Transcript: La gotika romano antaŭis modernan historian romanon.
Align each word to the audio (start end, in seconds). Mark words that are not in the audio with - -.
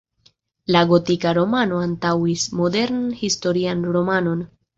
La 0.75 0.79
gotika 0.91 1.33
romano 1.39 1.81
antaŭis 1.89 2.47
modernan 2.61 3.05
historian 3.21 3.87
romanon. 3.99 4.43